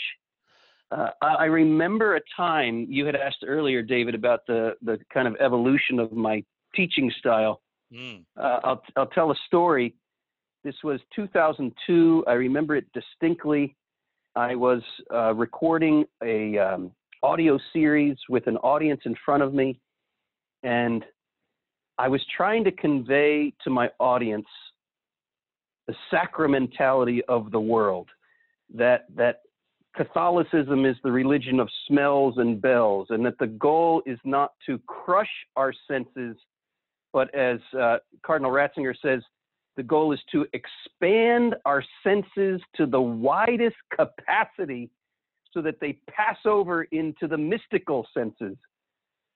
[0.92, 5.36] Uh, I remember a time you had asked earlier, David, about the, the kind of
[5.40, 6.44] evolution of my
[6.76, 7.62] teaching style.
[7.94, 8.24] Mm.
[8.36, 9.94] Uh, I'll, I'll tell a story.
[10.64, 12.24] This was 2002.
[12.28, 13.76] I remember it distinctly.
[14.40, 14.82] I was
[15.14, 19.82] uh, recording a um, audio series with an audience in front of me,
[20.64, 21.04] and
[21.98, 24.48] I was trying to convey to my audience
[25.88, 28.08] the sacramentality of the world.
[28.74, 29.42] That that
[29.98, 34.80] Catholicism is the religion of smells and bells, and that the goal is not to
[34.88, 36.38] crush our senses,
[37.12, 39.22] but as uh, Cardinal Ratzinger says,
[39.80, 44.90] the goal is to expand our senses to the widest capacity
[45.54, 48.58] so that they pass over into the mystical senses.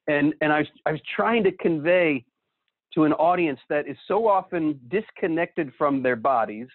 [0.07, 2.25] And, and I, was, I was trying to convey
[2.93, 6.67] to an audience that is so often disconnected from their bodies,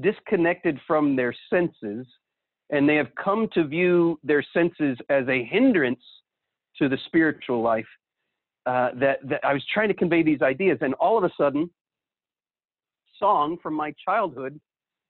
[0.00, 2.06] disconnected from their senses,
[2.70, 6.00] and they have come to view their senses as a hindrance
[6.78, 7.84] to the spiritual life.
[8.64, 11.68] Uh, that, that I was trying to convey these ideas, and all of a sudden,
[13.18, 14.60] song from my childhood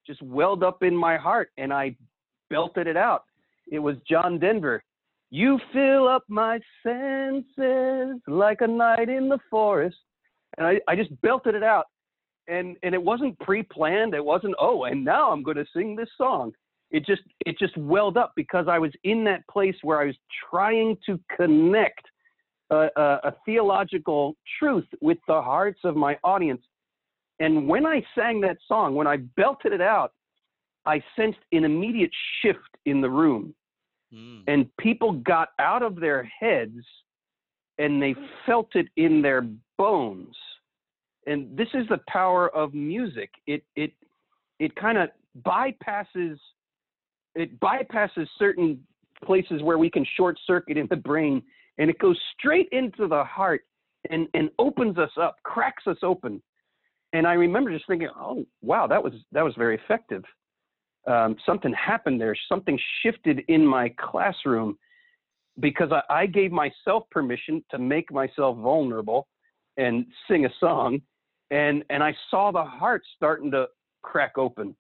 [0.07, 1.97] just welled up in my heart and I
[2.51, 3.25] belted it out.
[3.71, 4.83] It was John Denver.
[5.31, 9.97] You fill up my senses like a night in the forest.
[10.59, 11.87] And I, I just belted it out.
[12.47, 14.15] And and it wasn't pre-planned.
[14.15, 16.53] It wasn't, oh, and now I'm going to sing this song.
[16.91, 20.17] It just it just welled up because I was in that place where I was
[20.51, 22.07] trying to connect
[22.71, 26.63] a, a, a theological truth with the hearts of my audience
[27.41, 30.13] and when I sang that song, when I belted it out,
[30.87, 33.55] I sensed an immediate shift in the room.
[34.13, 34.43] Mm.
[34.47, 36.85] And people got out of their heads
[37.79, 38.15] and they
[38.47, 39.47] felt it in their
[39.79, 40.37] bones.
[41.27, 43.31] And this is the power of music.
[43.47, 43.93] It it
[44.61, 45.09] it kind of
[45.45, 46.39] bypasses
[47.35, 48.79] it bypasses certain
[49.25, 51.43] places where we can short circuit in the brain
[51.79, 53.63] and it goes straight into the heart
[54.11, 56.41] and, and opens us up, cracks us open
[57.15, 60.25] and I remember just thinking, oh wow, that was that was very effective.
[61.07, 62.37] Um, something happened there.
[62.49, 64.77] Something shifted in my classroom
[65.61, 69.29] because I, I gave myself permission to make myself vulnerable
[69.77, 71.01] and sing a song,
[71.51, 73.67] and and I saw the heart starting to
[74.03, 74.77] crack open.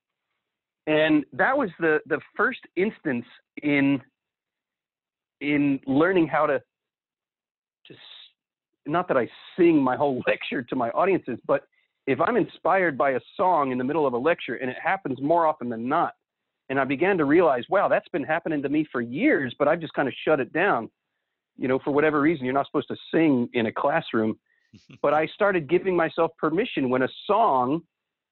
[0.86, 3.26] and that was the the first instance
[3.62, 4.00] in
[5.40, 6.60] in learning how to
[7.86, 7.94] to
[8.86, 11.64] not that I sing my whole lecture to my audiences, but
[12.06, 15.20] if I'm inspired by a song in the middle of a lecture, and it happens
[15.22, 16.14] more often than not,
[16.68, 19.80] and I began to realize, wow, that's been happening to me for years, but I've
[19.80, 20.90] just kind of shut it down.
[21.56, 24.38] You know, for whatever reason, you're not supposed to sing in a classroom.
[25.02, 27.82] but I started giving myself permission when a song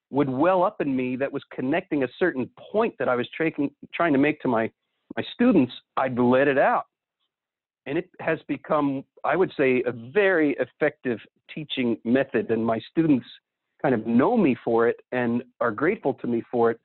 [0.09, 3.51] would well up in me that was connecting a certain point that I was tra-
[3.93, 4.69] trying to make to my,
[5.15, 6.85] my students, I'd let it out.
[7.85, 11.19] And it has become, I would say, a very effective
[11.53, 12.51] teaching method.
[12.51, 13.25] And my students
[13.83, 16.79] kind of know me for it and are grateful to me for it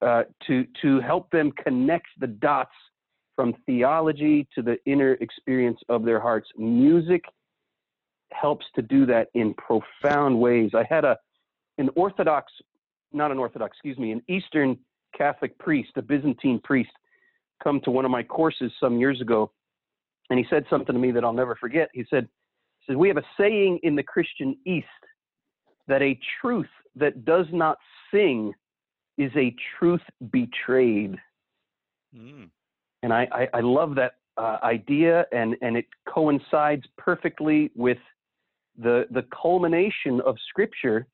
[0.00, 2.72] uh, to, to help them connect the dots
[3.36, 6.48] from theology to the inner experience of their hearts.
[6.56, 7.22] Music
[8.32, 10.70] helps to do that in profound ways.
[10.74, 11.16] I had a
[11.78, 12.52] an Orthodox,
[13.12, 14.76] not an Orthodox, excuse me, an Eastern
[15.16, 16.90] Catholic priest, a Byzantine priest,
[17.64, 19.50] come to one of my courses some years ago,
[20.28, 21.88] and he said something to me that I'll never forget.
[21.94, 22.28] He said,
[22.80, 24.86] he said, We have a saying in the Christian East
[25.92, 27.76] that a truth that does not
[28.10, 28.54] sing
[29.18, 31.16] is a truth betrayed.
[32.16, 32.48] Mm.
[33.02, 37.98] And I, I, I, love that uh, idea, and, and it coincides perfectly with
[38.78, 41.06] the, the culmination of Scripture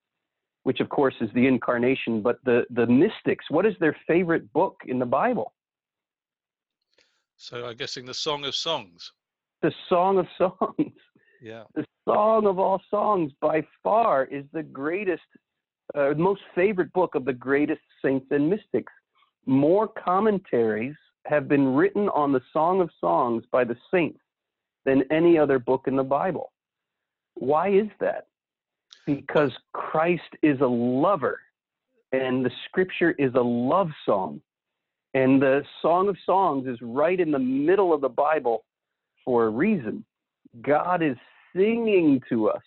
[0.69, 4.77] which of course is the incarnation, but the, the mystics, what is their favorite book
[4.87, 5.55] in the Bible?
[7.37, 9.11] So I'm guessing the Song of Songs.
[9.63, 10.93] The Song of Songs.
[11.41, 11.63] Yeah.
[11.75, 15.23] The Song of all songs by far is the greatest,
[15.95, 18.93] uh, most favorite book of the greatest saints and mystics.
[19.47, 20.97] More commentaries
[21.27, 24.21] have been written on the Song of Songs by the saints
[24.85, 26.53] than any other book in the Bible.
[27.35, 28.29] Why is that?
[29.09, 31.41] because Christ is a lover
[32.13, 34.43] and the scripture is a love song.
[35.15, 38.67] And the Song of Songs is right in the middle of the Bible
[39.25, 40.05] for a reason.
[40.61, 41.17] God is
[41.59, 42.63] singing to us,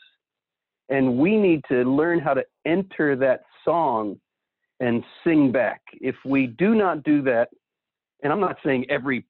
[0.90, 4.20] and we need to learn how to enter that song
[4.80, 5.82] and sing back.
[5.94, 7.50] If we do not do that,
[8.24, 9.26] and I'm not saying every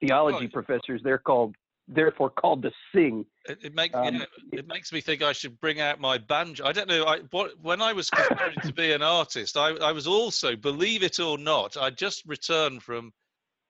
[0.00, 1.54] theology professor is there called
[1.88, 3.24] therefore called to sing.
[3.46, 6.64] It, it makes um, it makes me think I should bring out my banjo.
[6.64, 7.04] I don't know.
[7.04, 11.02] I what, when I was considering to be an artist, I, I was also, believe
[11.02, 13.12] it or not, I just returned from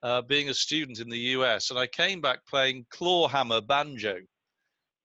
[0.03, 4.18] uh, being a student in the US, and I came back playing clawhammer banjo.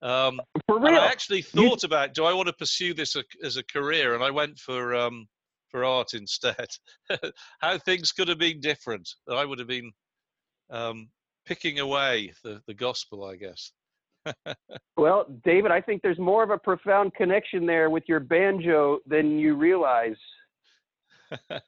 [0.00, 1.00] Um, for real?
[1.00, 1.86] I actually thought you...
[1.86, 4.14] about, do I want to pursue this a, as a career?
[4.14, 5.26] And I went for um,
[5.70, 6.68] for art instead.
[7.60, 9.08] How things could have been different.
[9.30, 9.92] I would have been
[10.70, 11.08] um,
[11.46, 13.72] picking away the, the gospel, I guess.
[14.96, 19.38] well, David, I think there's more of a profound connection there with your banjo than
[19.38, 20.16] you realize.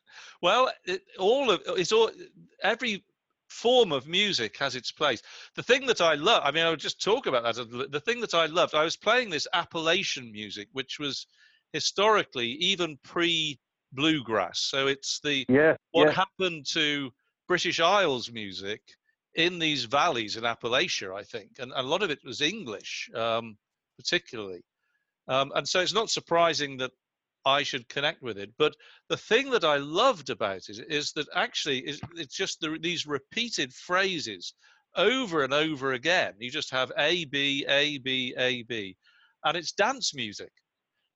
[0.42, 2.10] well, it, all of it's all
[2.62, 3.04] every
[3.50, 5.22] form of music has its place.
[5.56, 7.90] The thing that I love, I mean, I would just talk about that.
[7.90, 11.26] The thing that I loved, I was playing this Appalachian music, which was
[11.72, 13.58] historically even pre
[13.92, 14.60] bluegrass.
[14.60, 16.12] So it's the yeah, what yeah.
[16.12, 17.10] happened to
[17.48, 18.80] British Isles music
[19.34, 23.56] in these valleys in Appalachia, I think, and a lot of it was English, um,
[23.96, 24.62] particularly.
[25.28, 26.90] Um, and so it's not surprising that
[27.44, 28.50] I should connect with it.
[28.58, 28.74] But
[29.08, 33.72] the thing that I loved about it is that actually it's just the, these repeated
[33.72, 34.54] phrases
[34.96, 36.34] over and over again.
[36.38, 38.96] You just have A, B, A, B, A, B,
[39.44, 40.52] and it's dance music.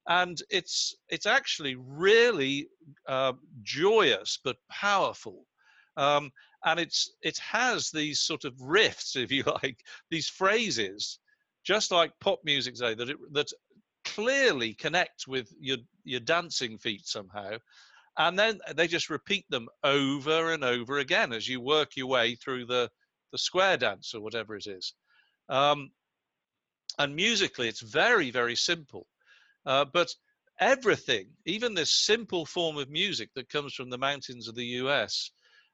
[0.06, 2.68] And it's it's actually really
[3.08, 5.46] uh, joyous but powerful.
[5.96, 6.30] Um,
[6.64, 9.78] and it's it has these sort of riffs, if you like,
[10.10, 11.18] these phrases,
[11.64, 13.50] just like pop music say that it, that
[14.14, 17.56] clearly connect with your your dancing feet somehow,
[18.18, 22.34] and then they just repeat them over and over again as you work your way
[22.34, 22.90] through the
[23.32, 24.94] the square dance or whatever it is.
[25.48, 25.90] Um,
[26.98, 29.06] and musically, it's very very simple,
[29.66, 30.14] uh, but
[30.60, 35.30] everything, even this simple form of music that comes from the mountains of the U.S.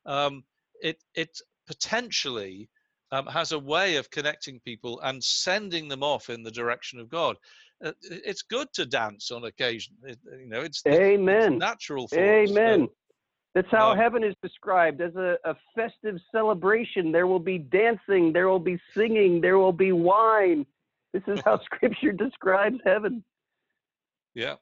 [0.07, 0.45] Um,
[0.83, 2.69] it it potentially
[3.13, 7.09] um, has a way of connecting people and sending them off in the direction of
[7.09, 7.37] God.
[7.83, 9.95] Uh, it's good to dance on occasion.
[10.05, 11.55] It, you know, it's amen.
[11.55, 12.09] It's natural.
[12.13, 12.89] amen.
[13.55, 17.11] That's how um, heaven is described as a, a festive celebration.
[17.11, 20.67] There will be dancing, there will be singing, there will be wine.
[21.13, 23.25] This is how Scripture describes heaven.
[24.35, 24.57] Yeah.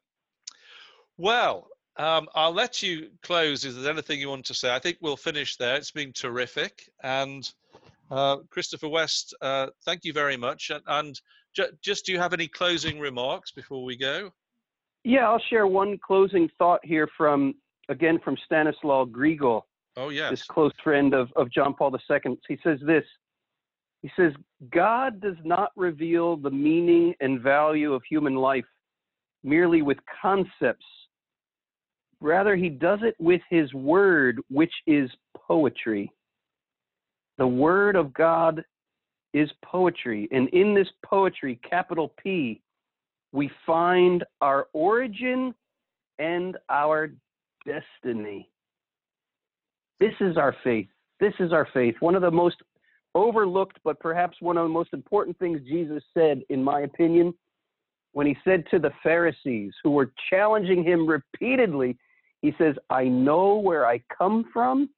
[1.18, 3.64] Well, um, I'll let you close.
[3.64, 4.74] Is there anything you want to say?
[4.74, 5.76] I think we'll finish there.
[5.76, 6.88] It's been terrific.
[7.02, 7.50] And
[8.10, 10.70] uh, Christopher West, uh, thank you very much.
[10.70, 11.20] And, and
[11.54, 14.30] ju- just do you have any closing remarks before we go?
[15.04, 17.54] Yeah, I'll share one closing thought here from
[17.88, 19.62] again from Stanislaw Grygiel,
[19.96, 20.30] Oh yes.
[20.30, 22.38] this close friend of, of John Paul II.
[22.46, 23.04] He says this
[24.02, 24.32] He says,
[24.70, 28.66] God does not reveal the meaning and value of human life
[29.44, 30.84] merely with concepts.
[32.20, 36.10] Rather, he does it with his word, which is poetry.
[37.38, 38.64] The word of God
[39.32, 40.28] is poetry.
[40.32, 42.60] And in this poetry, capital P,
[43.32, 45.54] we find our origin
[46.18, 47.12] and our
[47.64, 48.50] destiny.
[50.00, 50.88] This is our faith.
[51.20, 51.94] This is our faith.
[52.00, 52.56] One of the most
[53.14, 57.34] overlooked, but perhaps one of the most important things Jesus said, in my opinion,
[58.12, 61.96] when he said to the Pharisees who were challenging him repeatedly,
[62.42, 64.90] he says, I know where I come from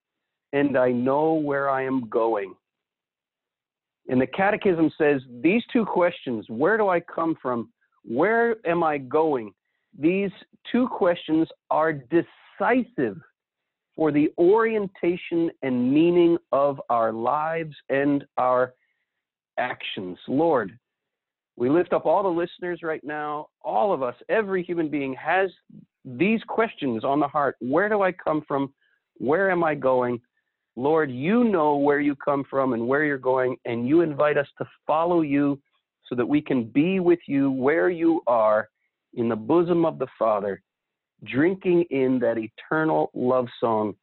[0.53, 2.55] and I know where I am going.
[4.09, 7.71] And the Catechism says these two questions, where do I come from?
[8.05, 9.53] Where am I going?
[9.99, 10.31] These
[10.71, 13.19] two questions are decisive
[13.95, 18.75] for the orientation and meaning of our lives and our
[19.59, 20.19] actions.
[20.27, 20.79] Lord,
[21.57, 23.49] we lift up all the listeners right now.
[23.63, 25.51] All of us, every human being has
[26.05, 28.73] these questions on the heart Where do I come from?
[29.19, 30.21] Where am I going?
[30.81, 34.47] Lord, you know where you come from and where you're going, and you invite us
[34.57, 35.61] to follow you
[36.09, 38.71] so that we can be with you where you are
[39.13, 40.63] in the bosom of the Father,
[41.25, 43.95] drinking in that eternal love song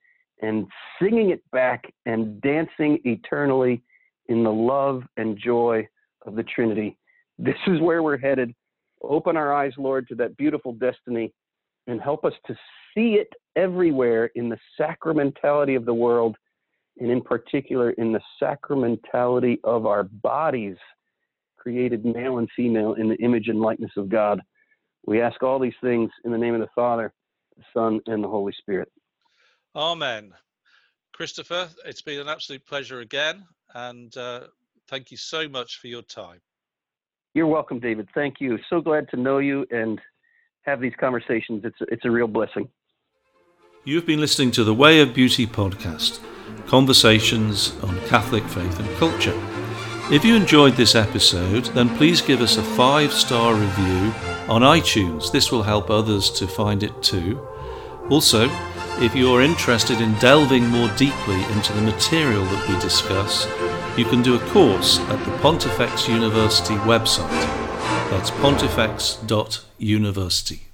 [0.44, 0.68] and
[1.02, 3.82] singing it back and dancing eternally
[4.28, 5.88] in the love and joy
[6.28, 6.96] of the Trinity.
[7.40, 8.54] This is where we're headed.
[9.02, 11.34] Open our eyes, Lord, to that beautiful destiny
[11.88, 12.54] and help us to
[12.94, 16.38] see it everywhere in the sacramentality of the world,
[17.00, 20.78] and in particular in the sacramentality of our bodies,
[21.58, 24.42] created male and female in the image and likeness of God.
[25.06, 27.14] We ask all these things in the name of the Father,
[27.56, 28.92] the Son, and the Holy Spirit.
[29.76, 30.34] Amen.
[31.14, 33.44] Christopher, it's been an absolute pleasure again,
[33.74, 34.42] and uh,
[34.88, 36.40] thank you so much for your time.
[37.34, 38.10] You're welcome, David.
[38.14, 38.58] Thank you.
[38.70, 40.00] So glad to know you and
[40.62, 41.62] have these conversations.
[41.64, 42.68] It's it's a real blessing.
[43.84, 46.20] You've been listening to the Way of Beauty podcast,
[46.68, 49.38] conversations on Catholic faith and culture.
[50.12, 54.14] If you enjoyed this episode, then please give us a five star review
[54.48, 55.32] on iTunes.
[55.32, 57.46] This will help others to find it too.
[58.10, 58.50] Also,
[59.00, 63.46] if you're interested in delving more deeply into the material that we discuss,
[63.98, 67.30] you can do a course at the Pontifex University website.
[68.10, 70.67] That's pontifex.university.